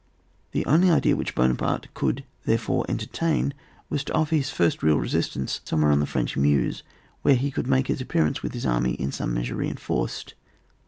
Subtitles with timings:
[0.51, 3.53] The only idea which Buonaparte could therefore entertain
[3.87, 6.81] was to offer his first real resistance some where on the French Mouse,
[7.21, 10.33] where he could make his appearance with his army in some measure reinforced.